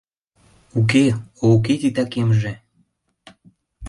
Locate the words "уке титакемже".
1.55-2.53